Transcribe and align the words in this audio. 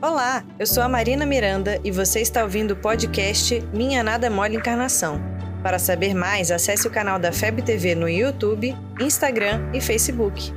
Olá, 0.00 0.44
eu 0.60 0.64
sou 0.64 0.80
a 0.84 0.88
Marina 0.88 1.26
Miranda 1.26 1.80
e 1.82 1.90
você 1.90 2.20
está 2.20 2.44
ouvindo 2.44 2.70
o 2.70 2.76
podcast 2.76 3.60
Minha 3.72 4.00
Nada 4.00 4.30
Mole 4.30 4.54
Encarnação. 4.54 5.20
Para 5.60 5.76
saber 5.76 6.14
mais, 6.14 6.52
acesse 6.52 6.86
o 6.86 6.90
canal 6.90 7.18
da 7.18 7.32
FEB 7.32 7.62
TV 7.62 7.96
no 7.96 8.08
YouTube, 8.08 8.76
Instagram 9.00 9.60
e 9.74 9.80
Facebook. 9.80 10.52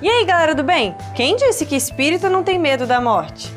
E 0.00 0.08
aí, 0.08 0.24
galera 0.24 0.54
do 0.54 0.64
bem? 0.64 0.96
Quem 1.14 1.36
disse 1.36 1.66
que 1.66 1.76
espírita 1.76 2.30
não 2.30 2.42
tem 2.42 2.58
medo 2.58 2.86
da 2.86 2.98
morte? 2.98 3.52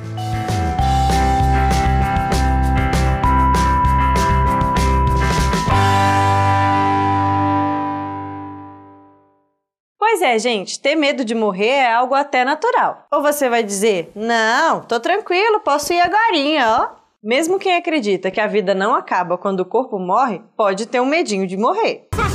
Pois 10.14 10.22
é, 10.22 10.38
gente, 10.38 10.80
ter 10.80 10.96
medo 10.96 11.26
de 11.26 11.34
morrer 11.34 11.70
é 11.70 11.92
algo 11.92 12.14
até 12.14 12.46
natural. 12.46 13.08
Ou 13.12 13.24
você 13.24 13.50
vai 13.50 13.64
dizer, 13.64 14.12
não, 14.14 14.82
tô 14.82 15.00
tranquilo, 15.00 15.62
posso 15.62 15.92
ir 15.92 16.00
agora, 16.00 16.22
ó. 16.70 16.90
Mesmo 17.24 17.58
quem 17.58 17.76
acredita 17.76 18.30
que 18.30 18.40
a 18.40 18.46
vida 18.46 18.76
não 18.76 18.94
acaba 18.94 19.40
quando 19.40 19.62
o 19.62 19.66
corpo 19.66 19.98
morre, 19.98 20.40
pode 20.56 20.86
ter 20.86 21.00
um 21.00 21.06
medinho 21.08 21.48
de 21.48 21.58
morrer. 21.58 22.10
Por 22.12 22.28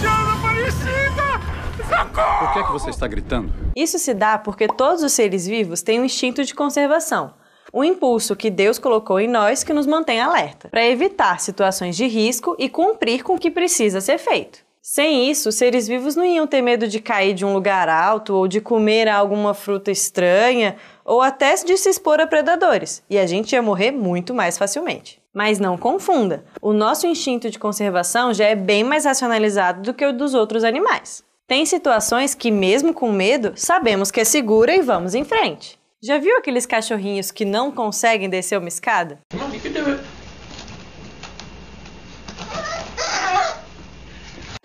que, 2.53 2.59
é 2.59 2.65
que 2.65 2.73
você 2.73 2.91
está 2.91 3.07
gritando? 3.07 3.53
Isso 3.77 3.97
se 3.97 4.13
dá 4.13 4.39
porque 4.39 4.67
todos 4.67 5.05
os 5.05 5.13
seres 5.13 5.47
vivos 5.47 5.81
têm 5.81 6.01
um 6.01 6.05
instinto 6.05 6.43
de 6.43 6.57
conservação, 6.57 7.33
um 7.73 7.85
impulso 7.85 8.35
que 8.35 8.51
Deus 8.51 8.81
colocou 8.81 9.21
em 9.21 9.29
nós 9.29 9.63
que 9.63 9.73
nos 9.73 9.87
mantém 9.87 10.21
alerta, 10.21 10.69
para 10.69 10.85
evitar 10.85 11.39
situações 11.39 11.97
de 11.97 12.09
risco 12.09 12.57
e 12.59 12.69
cumprir 12.69 13.23
com 13.23 13.37
o 13.37 13.39
que 13.39 13.53
precisa 13.53 14.01
ser 14.01 14.19
feito. 14.19 14.67
Sem 14.91 15.31
isso, 15.31 15.53
seres 15.53 15.87
vivos 15.87 16.17
não 16.17 16.25
iam 16.25 16.47
ter 16.47 16.63
medo 16.63 16.89
de 16.89 16.99
cair 16.99 17.35
de 17.35 17.45
um 17.45 17.53
lugar 17.53 17.91
alto 17.91 18.35
ou 18.35 18.49
de 18.49 18.59
comer 18.59 19.07
alguma 19.07 19.53
fruta 19.53 19.91
estranha 19.91 20.77
ou 21.05 21.21
até 21.21 21.55
de 21.57 21.77
se 21.77 21.91
expor 21.91 22.19
a 22.23 22.27
predadores, 22.27 23.03
e 23.11 23.19
a 23.19 23.27
gente 23.27 23.53
ia 23.53 23.61
morrer 23.61 23.91
muito 23.91 24.33
mais 24.33 24.57
facilmente. 24.57 25.21
Mas 25.35 25.59
não 25.59 25.77
confunda, 25.77 26.43
o 26.63 26.73
nosso 26.73 27.07
instinto 27.07 27.51
de 27.51 27.59
conservação 27.59 28.33
já 28.33 28.47
é 28.47 28.55
bem 28.55 28.83
mais 28.83 29.05
racionalizado 29.05 29.83
do 29.83 29.93
que 29.93 30.07
o 30.07 30.13
dos 30.13 30.33
outros 30.33 30.65
animais. 30.65 31.23
Tem 31.47 31.67
situações 31.67 32.35
que, 32.35 32.51
mesmo 32.51 32.95
com 32.95 33.13
medo, 33.13 33.53
sabemos 33.57 34.11
que 34.11 34.21
é 34.21 34.25
segura 34.25 34.75
e 34.75 34.81
vamos 34.81 35.15
em 35.15 35.23
frente. 35.23 35.79
Já 36.03 36.17
viu 36.17 36.39
aqueles 36.39 36.65
cachorrinhos 36.65 37.31
que 37.31 37.45
não 37.45 37.71
conseguem 37.71 38.31
descer 38.31 38.59
uma 38.59 38.69
escada? 38.69 39.19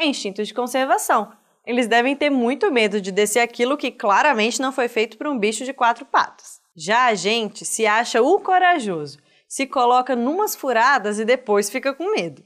É 0.03 0.05
instinto 0.05 0.43
de 0.43 0.53
conservação. 0.53 1.31
Eles 1.65 1.87
devem 1.87 2.13
ter 2.13 2.29
muito 2.29 2.69
medo 2.69 2.99
de 2.99 3.09
descer 3.09 3.39
aquilo 3.39 3.77
que 3.77 3.89
claramente 3.89 4.61
não 4.61 4.69
foi 4.69 4.89
feito 4.89 5.17
para 5.17 5.31
um 5.31 5.39
bicho 5.39 5.63
de 5.63 5.71
quatro 5.71 6.03
patas. 6.03 6.59
Já 6.75 7.05
a 7.05 7.15
gente 7.15 7.63
se 7.63 7.87
acha 7.87 8.21
o 8.21 8.37
corajoso, 8.41 9.17
se 9.47 9.65
coloca 9.65 10.13
numas 10.13 10.57
furadas 10.57 11.19
e 11.19 11.23
depois 11.23 11.69
fica 11.69 11.93
com 11.93 12.11
medo. 12.11 12.43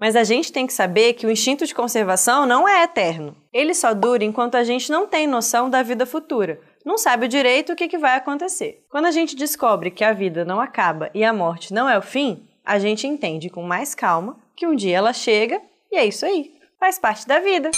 Mas 0.00 0.16
a 0.16 0.24
gente 0.24 0.50
tem 0.50 0.66
que 0.66 0.72
saber 0.72 1.12
que 1.12 1.26
o 1.26 1.30
instinto 1.30 1.64
de 1.64 1.74
conservação 1.74 2.44
não 2.44 2.66
é 2.66 2.82
eterno. 2.82 3.36
Ele 3.52 3.72
só 3.72 3.94
dura 3.94 4.24
enquanto 4.24 4.56
a 4.56 4.64
gente 4.64 4.90
não 4.90 5.06
tem 5.06 5.28
noção 5.28 5.70
da 5.70 5.80
vida 5.80 6.04
futura, 6.04 6.58
não 6.84 6.96
sabe 6.96 7.28
direito 7.28 7.72
o 7.72 7.76
que, 7.76 7.88
que 7.88 7.98
vai 7.98 8.16
acontecer. 8.16 8.84
Quando 8.88 9.06
a 9.06 9.10
gente 9.10 9.36
descobre 9.36 9.90
que 9.90 10.04
a 10.04 10.12
vida 10.12 10.44
não 10.44 10.60
acaba 10.60 11.10
e 11.14 11.24
a 11.24 11.32
morte 11.32 11.74
não 11.74 11.88
é 11.88 11.98
o 11.98 12.02
fim, 12.02 12.46
a 12.64 12.78
gente 12.78 13.06
entende 13.06 13.50
com 13.50 13.62
mais 13.62 13.94
calma 13.94 14.38
que 14.56 14.66
um 14.66 14.74
dia 14.74 14.96
ela 14.96 15.12
chega 15.12 15.60
e 15.90 15.96
é 15.96 16.04
isso 16.04 16.24
aí, 16.24 16.54
faz 16.78 16.98
parte 16.98 17.26
da 17.26 17.40
vida. 17.40 17.70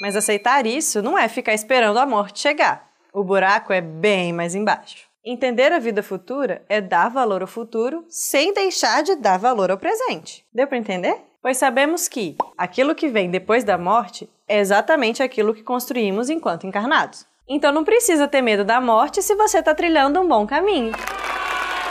Mas 0.00 0.16
aceitar 0.16 0.66
isso 0.66 1.00
não 1.00 1.16
é 1.16 1.28
ficar 1.28 1.54
esperando 1.54 1.98
a 1.98 2.06
morte 2.06 2.40
chegar. 2.40 2.90
O 3.12 3.22
buraco 3.22 3.72
é 3.72 3.80
bem 3.80 4.32
mais 4.32 4.54
embaixo. 4.54 5.06
Entender 5.24 5.72
a 5.72 5.78
vida 5.78 6.02
futura 6.02 6.64
é 6.68 6.80
dar 6.80 7.08
valor 7.08 7.42
ao 7.42 7.46
futuro 7.46 8.04
sem 8.08 8.52
deixar 8.52 9.02
de 9.02 9.14
dar 9.14 9.38
valor 9.38 9.70
ao 9.70 9.78
presente. 9.78 10.44
Deu 10.52 10.66
para 10.66 10.78
entender? 10.78 11.16
Pois 11.40 11.56
sabemos 11.56 12.08
que 12.08 12.36
aquilo 12.58 12.94
que 12.94 13.08
vem 13.08 13.30
depois 13.30 13.62
da 13.62 13.78
morte 13.78 14.28
é 14.48 14.58
exatamente 14.58 15.22
aquilo 15.22 15.54
que 15.54 15.62
construímos 15.62 16.28
enquanto 16.28 16.66
encarnados. 16.66 17.24
Então 17.54 17.70
não 17.70 17.84
precisa 17.84 18.26
ter 18.26 18.40
medo 18.40 18.64
da 18.64 18.80
morte 18.80 19.20
se 19.20 19.34
você 19.34 19.58
está 19.58 19.74
trilhando 19.74 20.18
um 20.18 20.26
bom 20.26 20.46
caminho. 20.46 20.90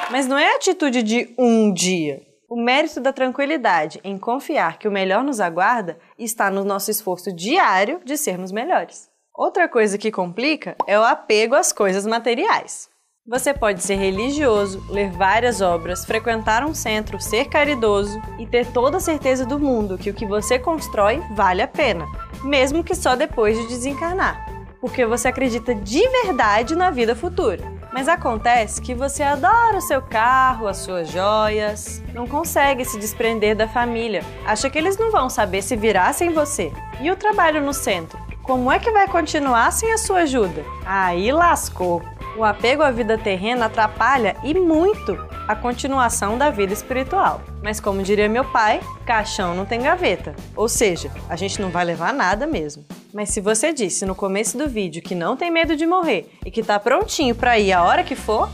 Mas 0.10 0.26
não 0.26 0.36
é 0.36 0.56
atitude 0.56 1.04
de 1.04 1.36
um 1.38 1.72
dia. 1.72 2.20
O 2.50 2.60
mérito 2.60 3.00
da 3.00 3.14
tranquilidade 3.14 4.02
em 4.04 4.18
confiar 4.18 4.80
que 4.80 4.88
o 4.88 4.92
melhor 4.92 5.24
nos 5.24 5.40
aguarda 5.40 6.00
está 6.18 6.50
no 6.50 6.64
nosso 6.64 6.90
esforço 6.90 7.32
diário 7.32 8.02
de 8.04 8.18
sermos 8.18 8.52
melhores. 8.52 9.08
Outra 9.36 9.70
coisa 9.70 10.00
que 10.00 10.12
complica 10.12 10.76
é 10.88 10.98
o 10.98 11.04
apego 11.04 11.54
às 11.54 11.72
coisas 11.72 12.08
materiais. 12.08 12.90
Você 13.28 13.54
pode 13.54 13.84
ser 13.84 13.98
religioso, 13.98 14.84
ler 14.90 15.12
várias 15.12 15.62
obras, 15.62 16.04
frequentar 16.06 16.66
um 16.66 16.74
centro, 16.74 17.22
ser 17.22 17.46
caridoso 17.50 18.20
e 18.40 18.48
ter 18.48 18.66
toda 18.74 18.98
a 18.98 19.00
certeza 19.00 19.46
do 19.46 19.60
mundo 19.60 19.96
que 19.96 20.10
o 20.10 20.14
que 20.14 20.26
você 20.26 20.58
constrói 20.58 21.22
vale 21.36 21.62
a 21.62 21.68
pena, 21.68 22.08
mesmo 22.44 22.84
que 22.84 22.96
só 22.96 23.16
depois 23.16 23.56
de 23.60 23.68
desencarnar, 23.68 24.51
porque 24.82 25.06
você 25.06 25.28
acredita 25.28 25.76
de 25.76 26.02
verdade 26.10 26.76
na 26.76 26.90
vida 26.90 27.16
futura. 27.16 27.72
Mas 27.94 28.08
acontece 28.08 28.82
que 28.82 28.96
você 28.96 29.22
adora 29.22 29.78
o 29.78 29.82
seu 29.82 30.02
carro, 30.02 30.68
as 30.68 30.78
suas 30.78 31.10
joias, 31.10 32.02
não 32.14 32.26
consegue 32.26 32.84
se 32.84 32.98
desprender 32.98 33.56
da 33.56 33.68
família, 33.68 34.24
acha 34.46 34.70
que 34.70 34.78
eles 34.78 34.98
não 34.98 35.12
vão 35.12 35.30
saber 35.30 35.62
se 35.62 35.76
virar 35.76 36.14
sem 36.14 36.34
você. 36.34 36.74
E 37.00 37.12
o 37.12 37.16
trabalho 37.16 37.62
no 37.62 37.74
centro? 37.74 38.20
Como 38.42 38.72
é 38.72 38.80
que 38.80 38.92
vai 38.92 39.08
continuar 39.08 39.72
sem 39.72 39.94
a 39.94 39.98
sua 39.98 40.22
ajuda? 40.22 40.66
Aí 40.86 41.32
lascou! 41.32 42.02
O 42.38 42.46
apego 42.46 42.82
à 42.82 42.90
vida 42.92 43.18
terrena 43.18 43.66
atrapalha 43.66 44.38
e 44.42 44.54
muito 44.54 45.18
a 45.48 45.56
continuação 45.56 46.38
da 46.38 46.50
vida 46.50 46.72
espiritual. 46.72 47.42
Mas, 47.62 47.82
como 47.82 48.02
diria 48.02 48.30
meu 48.30 48.46
pai, 48.46 48.80
caixão 49.06 49.54
não 49.54 49.66
tem 49.66 49.82
gaveta. 49.82 50.34
Ou 50.56 50.70
seja, 50.70 51.12
a 51.30 51.36
gente 51.36 51.62
não 51.62 51.70
vai 51.70 51.84
levar 51.84 52.14
nada 52.14 52.48
mesmo. 52.48 52.86
Mas 53.14 53.30
se 53.30 53.42
você 53.42 53.74
disse 53.74 54.06
no 54.06 54.16
começo 54.16 54.58
do 54.58 54.70
vídeo 54.70 55.02
que 55.02 55.14
não 55.14 55.36
tem 55.36 55.52
medo 55.52 55.76
de 55.76 55.86
morrer 55.86 56.30
e 56.46 56.52
que 56.52 56.62
está 56.62 56.80
prontinho 56.80 57.36
para 57.36 57.60
ir 57.60 57.74
a 57.74 57.84
hora 57.84 58.04
que 58.04 58.16
for, 58.16 58.50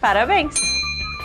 parabéns! 0.00 0.54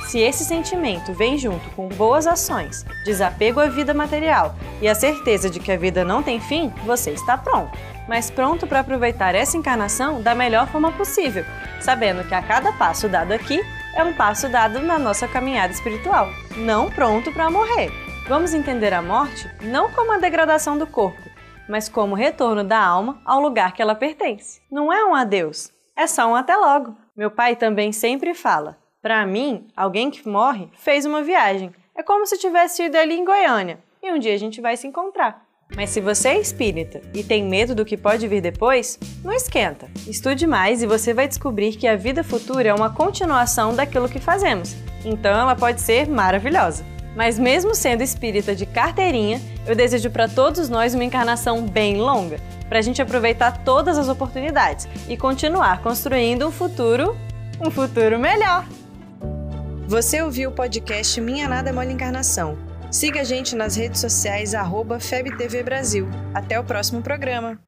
Se 0.07 0.19
esse 0.19 0.43
sentimento 0.43 1.13
vem 1.13 1.37
junto 1.37 1.67
com 1.71 1.87
boas 1.87 2.27
ações, 2.27 2.85
desapego 3.05 3.59
à 3.59 3.67
vida 3.67 3.93
material 3.93 4.55
e 4.81 4.87
a 4.87 4.93
certeza 4.93 5.49
de 5.49 5.59
que 5.59 5.71
a 5.71 5.77
vida 5.77 6.03
não 6.03 6.21
tem 6.21 6.39
fim, 6.39 6.71
você 6.85 7.11
está 7.11 7.37
pronto. 7.37 7.77
Mas 8.07 8.29
pronto 8.29 8.67
para 8.67 8.81
aproveitar 8.81 9.33
essa 9.33 9.57
encarnação 9.57 10.21
da 10.21 10.35
melhor 10.35 10.67
forma 10.67 10.91
possível, 10.91 11.43
sabendo 11.81 12.23
que 12.27 12.35
a 12.35 12.41
cada 12.41 12.71
passo 12.73 13.09
dado 13.09 13.31
aqui 13.31 13.61
é 13.95 14.03
um 14.03 14.13
passo 14.13 14.47
dado 14.47 14.79
na 14.81 14.99
nossa 14.99 15.27
caminhada 15.27 15.73
espiritual, 15.73 16.29
não 16.57 16.91
pronto 16.91 17.31
para 17.31 17.49
morrer. 17.49 17.89
Vamos 18.27 18.53
entender 18.53 18.93
a 18.93 19.01
morte 19.01 19.49
não 19.61 19.91
como 19.91 20.11
a 20.11 20.17
degradação 20.17 20.77
do 20.77 20.85
corpo, 20.85 21.34
mas 21.67 21.89
como 21.89 22.15
retorno 22.15 22.63
da 22.63 22.83
alma 22.83 23.21
ao 23.25 23.39
lugar 23.39 23.73
que 23.73 23.81
ela 23.81 23.95
pertence. 23.95 24.61
Não 24.71 24.91
é 24.91 25.05
um 25.05 25.15
adeus, 25.15 25.71
é 25.95 26.07
só 26.07 26.27
um 26.27 26.35
até 26.35 26.55
logo. 26.55 26.95
Meu 27.15 27.31
pai 27.31 27.55
também 27.55 27.91
sempre 27.91 28.33
fala: 28.33 28.77
para 29.01 29.25
mim, 29.25 29.67
alguém 29.75 30.09
que 30.09 30.27
morre 30.27 30.69
fez 30.73 31.05
uma 31.05 31.23
viagem. 31.23 31.73
É 31.95 32.03
como 32.03 32.25
se 32.25 32.37
tivesse 32.37 32.83
ido 32.83 32.97
ali 32.97 33.15
em 33.15 33.23
Goiânia 33.23 33.79
e 34.03 34.11
um 34.11 34.19
dia 34.19 34.33
a 34.33 34.37
gente 34.37 34.61
vai 34.61 34.75
se 34.77 34.87
encontrar. 34.87 35.43
Mas 35.75 35.89
se 35.89 35.99
você 35.99 36.29
é 36.29 36.39
espírita 36.39 37.01
e 37.13 37.23
tem 37.23 37.43
medo 37.43 37.73
do 37.73 37.85
que 37.85 37.97
pode 37.97 38.27
vir 38.27 38.41
depois, 38.41 38.99
não 39.23 39.33
esquenta. 39.33 39.89
Estude 40.07 40.45
mais 40.45 40.83
e 40.83 40.87
você 40.87 41.13
vai 41.13 41.27
descobrir 41.27 41.75
que 41.75 41.87
a 41.87 41.95
vida 41.95 42.23
futura 42.23 42.69
é 42.69 42.73
uma 42.73 42.93
continuação 42.93 43.75
daquilo 43.75 44.09
que 44.09 44.19
fazemos. 44.19 44.75
Então 45.03 45.31
ela 45.31 45.55
pode 45.55 45.81
ser 45.81 46.07
maravilhosa. 46.07 46.85
Mas 47.15 47.39
mesmo 47.39 47.73
sendo 47.73 48.03
espírita 48.03 48.53
de 48.53 48.65
carteirinha, 48.65 49.41
eu 49.65 49.75
desejo 49.75 50.09
para 50.09 50.27
todos 50.27 50.67
nós 50.69 50.93
uma 50.93 51.03
encarnação 51.03 51.65
bem 51.65 51.97
longa, 51.97 52.39
para 52.67 52.79
a 52.79 52.81
gente 52.81 53.01
aproveitar 53.01 53.63
todas 53.63 53.97
as 53.97 54.09
oportunidades 54.09 54.87
e 55.07 55.15
continuar 55.15 55.81
construindo 55.81 56.47
um 56.47 56.51
futuro, 56.51 57.17
um 57.65 57.71
futuro 57.71 58.19
melhor. 58.19 58.65
Você 59.87 60.21
ouviu 60.21 60.49
o 60.49 60.53
podcast 60.53 61.21
Minha 61.21 61.47
Nada 61.47 61.71
Mole 61.71 61.93
Encarnação. 61.93 62.57
Siga 62.91 63.21
a 63.21 63.23
gente 63.23 63.55
nas 63.55 63.75
redes 63.75 64.01
sociais, 64.01 64.53
arroba 64.53 64.99
FebTV 64.99 65.63
Brasil. 65.63 66.09
Até 66.33 66.59
o 66.59 66.63
próximo 66.63 67.01
programa. 67.01 67.59